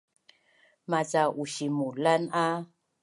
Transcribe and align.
maca 0.89 1.23
usimulan 1.41 2.23
a 2.45 2.45